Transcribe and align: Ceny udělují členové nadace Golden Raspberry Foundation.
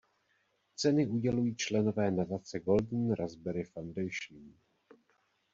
Ceny 0.75 1.07
udělují 1.07 1.55
členové 1.55 2.11
nadace 2.11 2.59
Golden 2.59 3.11
Raspberry 3.13 3.63
Foundation. 3.63 4.53